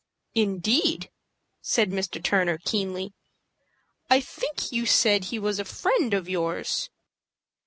[0.33, 1.11] "Indeed!"
[1.61, 2.17] said Mr.
[2.23, 3.13] Turner, keenly.
[4.09, 6.89] "I think you said he was a friend of yours."